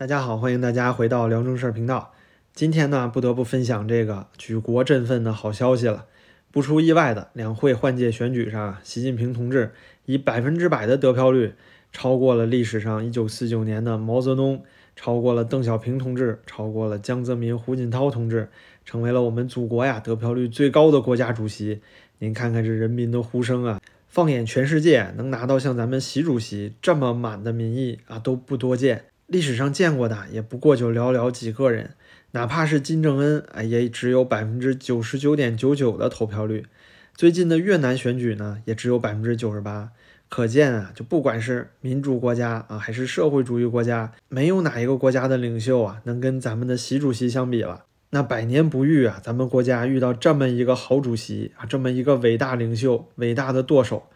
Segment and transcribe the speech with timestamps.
[0.00, 2.14] 大家好，欢迎大家回到辽中事频道。
[2.54, 6.06] 今天呢，不得不分享这个举国振奋的好消息了。
[6.50, 9.72] 不出意外的，两会换届选举上，习近平同志
[10.06, 11.52] 以百分之百的得票率，
[11.92, 14.64] 超过了历史上1949年的毛泽东，
[14.96, 18.48] 超过了邓小平同志，超过了江泽民、胡锦涛同志，
[18.86, 21.82] 成为了我们祖国呀得票率最高的国家主席。
[22.20, 23.78] 您看看这人民的呼声啊！
[24.08, 29.04] 放眼全世界，能拿到像咱们习主席这么满的民意啊，都不多见。
[29.30, 31.90] 历史上见过的也不过就寥寥几个人，
[32.32, 36.66] 哪怕是金正恩，哎，也只有百分之九十九点九九的投票率。
[37.14, 39.90] 最近的越南选举呢，也只有百分之九十八。
[40.28, 47.84] 可见啊，就不管是民主国家啊，还是社会主义国家，没有哪一个国家的领袖啊，能跟咱们的习主席相比了。
[48.10, 54.08] 那百年不遇啊，咱们国家遇到这么一个好主席啊，这么一个伟大领袖、伟大的舵手，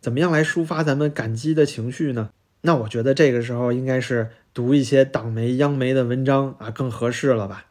[0.00, 2.30] 怎么样来抒发咱们感激的情绪呢？
[2.62, 7.66] 那我觉得这个时候应该是读一些党媒、央媒的文章啊，更合适了吧？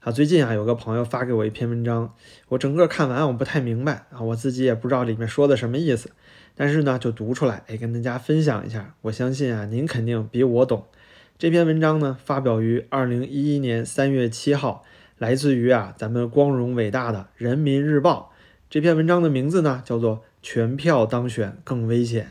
[0.00, 2.14] 啊，最近啊，有个朋友发给我一篇文章，
[2.48, 6.10] 我整个看完我不太明白啊，我自己也不知道里面说的什么意思，
[6.54, 8.94] 但是呢，就读出来，哎，跟大家分享一下。
[9.02, 10.84] 我相信啊，您肯定比我懂。
[11.38, 14.84] 这篇文章呢，发表于二零一一年三月七号。
[15.16, 18.32] 来自于啊，咱们光荣伟大的《人民日报》
[18.68, 22.24] 这篇文章的名字呢，叫做《全票当选更危险》。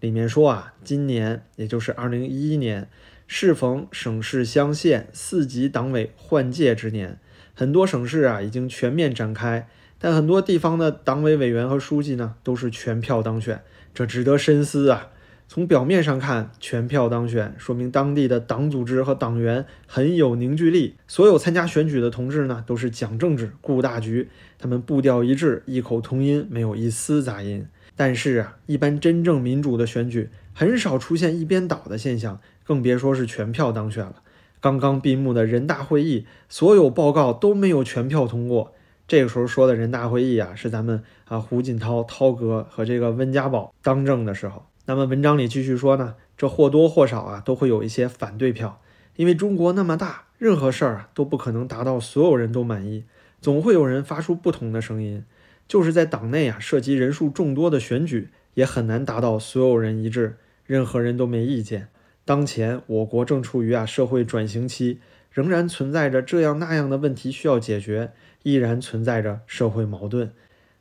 [0.00, 2.90] 里面说啊，今年也就是二零一一年，
[3.30, 7.18] 适逢省市乡县四级党委换届之年，
[7.54, 13.60] 很多省市啊已经全面展开，但很多地方的党委委员和书记呢，都是全票当选，
[13.92, 15.08] 这值得深思啊。
[15.46, 20.94] 从表面上看，全票当选，说明当地的党组织和党员很有凝聚力。
[21.06, 27.66] 所有参加选举的同志呢，都是讲政治、顾大局，他们步调一致，异口同音，没有一丝杂音。
[27.94, 34.16] 但是啊，一般真正民主的选举很少出现一边倒的现象，更别说是全票当选了。
[34.60, 38.74] 刚刚闭幕的人大会议，所有报告都没有全票通过。
[39.06, 44.66] 这个时候说的人大会议啊，是咱们啊胡锦涛涛哥和这个温家宝当政的时候。
[44.84, 48.82] 那么文章里继续说呢，这或多或少啊都会有一些反对票，
[49.16, 53.04] 因为中国那么大，任何事儿啊都不可能达到所有人都满意，
[53.40, 55.24] 总会有人发出不同的声音。
[55.66, 61.88] 就是在党内啊，涉及人数众多的选举，也很难达到所有人一致，任何人都没意见。
[62.28, 64.98] 当前我国正处于啊社会转型期，
[65.32, 68.12] 仍然存在着这样那样的问题需要解决，
[68.42, 70.30] 依然存在着社会矛盾。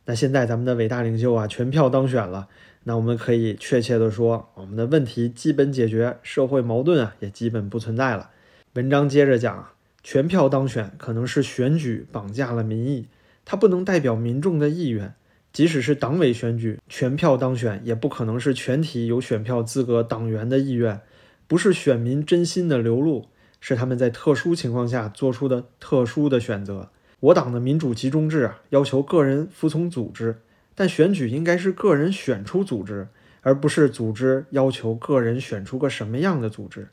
[0.08, 2.50] 那现在咱们的伟大领袖啊全票当选了。
[2.84, 8.31] 那我们可以确切的说，我们的问题基本解决，社会矛盾啊也基本不存在了。
[8.74, 13.08] 文章接着讲啊，全票当选可能是选举绑架了民意，
[13.46, 15.14] 它不能代表民众的意愿。
[15.53, 21.00] 即使是党委选举全票当选，也不可能是全体有选票资格党员的意愿，
[21.47, 23.28] 不是选民真心的流露，
[23.59, 26.90] 是他们在特殊情况下做出的特殊的选择。
[27.19, 30.41] 我党的民主集中制啊，要求个人服从组织。
[30.75, 33.08] 但选举应该是个人选出组织，
[33.41, 36.90] 而不是组织要求个人选出个什么样的组织。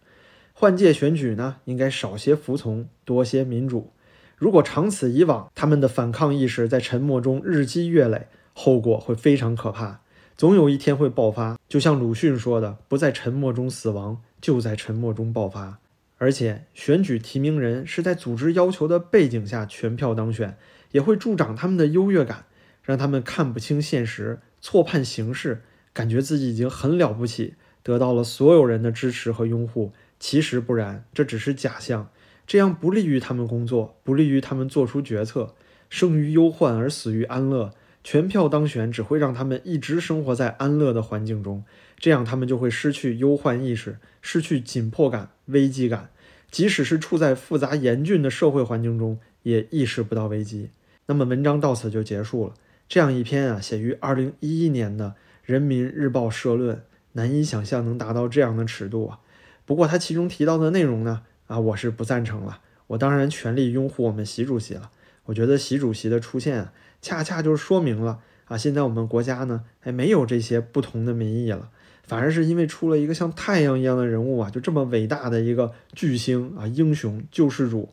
[0.55, 3.91] 换届选举呢，应该少些服从，多些民主。
[4.39, 10.01] 如果长此以往，他们的反抗意识在沉默中日积月累，后果会非常可怕，
[10.35, 11.59] 总有一天会爆发。
[11.75, 15.81] 就像鲁迅说的：“不在沉默中死亡，就在沉默中爆发。”
[16.19, 20.57] 而且，选举提名人是在组织要求的背景下全票当选，
[20.93, 22.45] 也会助长他们的优越感。
[22.85, 29.93] 让他们看不清现实，错判形势，感觉自己已经很了不起，得到了所有人的支持和拥护。
[30.21, 32.09] 其实不然，这只是假象。
[32.47, 35.57] 这样不利于他们工作，不利于他们做出决策。
[35.91, 37.73] 生于忧患而死于安乐，
[38.05, 41.65] 全票当选只会让他们一直生活在安乐的环境中，
[41.97, 46.11] 这样他们就会失去忧患意识，失去紧迫感、危机感。
[46.51, 50.69] 即使是处在复杂严峻的社会环境中，也意识不到危机。
[51.07, 52.55] 那么文章到此就结束了。
[52.87, 55.09] 这样一篇啊，写于二零一一年的
[55.43, 56.83] 《人民日报》社论，
[57.13, 59.21] 难以想象能达到这样的尺度啊。
[59.65, 62.61] 不过他其中提到的内容呢，啊，我是不赞成了。
[62.89, 64.91] 我当然全力拥护我们习主席了。
[65.25, 71.71] 我觉得习主席的出现啊，恰恰就说明了啊，现在我们国家呢，还没有这些不同的民意了，
[72.03, 77.89] 反而是因为出了一个像太阳一样的人物啊，就这么伟大的一个巨星啊，英雄救世主，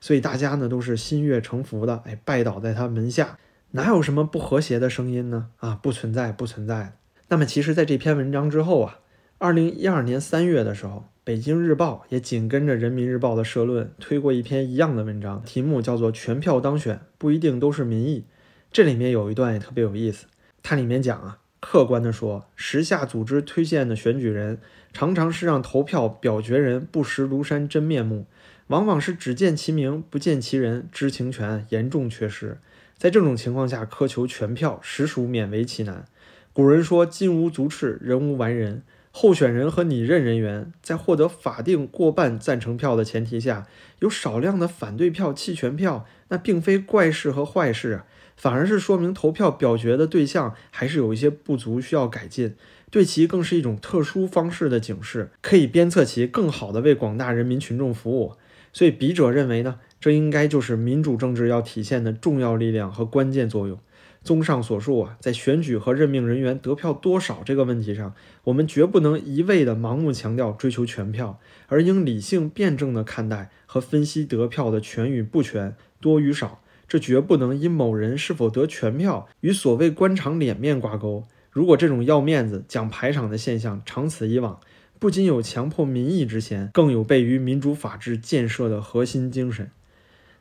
[0.00, 3.38] 所以大家呢都是心悦诚服的，哎，拜倒在他门下。
[3.72, 5.48] 哪有什么不和谐的声音呢？
[5.58, 6.94] 啊，不存在，不存在。
[7.28, 9.00] 那么，其实，在这篇文章之后啊，
[9.38, 18.24] 二零一二年三月的时候，《北京日报》也紧跟着《人民日报》的社论推过一篇一样的文章，题目叫做“全票当选不一定都是民意”。
[18.72, 20.24] 这里面有一段也特别有意思，
[20.62, 24.58] 它里面讲啊，客观地说，时下组织推荐的选举人，
[24.94, 28.24] 常常是让投票表决人不识庐山真面目，
[28.68, 32.56] 往往是只见其名不见其人，知情权严重缺失。
[32.96, 36.06] 在这种情况下，苛求全票，实属勉为其难。
[36.54, 38.82] 古人说：“金无足赤，人无完人。”
[39.18, 43.66] 候选人和拟任人员在获得法定过半赞成票的前提下，
[44.00, 48.02] 有少量的反对票、弃权票，那并非怪事和坏事，
[48.36, 52.56] 反而是说明投票表决的对象还是有一些不足需要改进，
[52.90, 58.34] 对其更是一种特殊方式的警示，可以鞭策其更好地为广大人民群众服务。
[58.74, 63.78] 所以，笔者认为呢，这应该就是民主政治要体现的重要力量和关键作用。
[64.22, 68.12] 综上所述啊，在选举和任命人员得票多少这个问题上，
[68.44, 71.38] 我们绝不能一味的盲目强调追求全票，
[71.68, 76.60] 而应理性辩证的看待和分析得票的全与不全、多与少。
[76.88, 81.24] 这绝不能因某人是否得全票与所谓官场脸面挂钩。
[81.50, 84.60] 如果这种要面子、讲排场的现象长此以往，
[84.98, 89.70] 不仅有强迫民意之嫌，更有悖于民主法治建设的核心精神。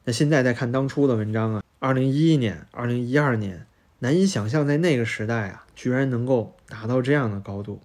[0.05, 3.65] 那现在再看当初的文章啊，二零一一年、二零一二年。
[3.99, 7.81] 难以想象，在那个时代啊，居然能够达到这样的高度。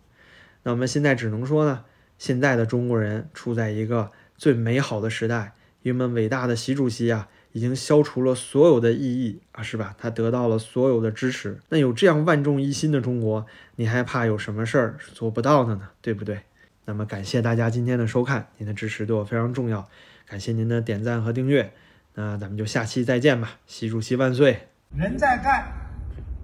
[0.65, 1.85] 那我们现在只能说呢，
[2.19, 9.95] 现在的中国人处在一个最美好的时代，因为伟大的习主席啊，已经消除了所有的异议啊，是吧？
[9.97, 11.59] 他得到了所有的支持。
[11.71, 13.47] 那有这样万众一心的中国，
[13.77, 15.89] 你还怕有什么事儿是做不到的呢？
[16.03, 16.41] 对不对？
[16.85, 19.89] 那么感谢大家今天的收看，您的支持对我非常重要，
[20.27, 21.73] 感谢您的点赞和订阅。
[22.15, 24.69] 那咱们就下期再见吧，习主席万岁！
[24.97, 25.73] 人在干。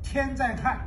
[0.02, 0.78] 天在看。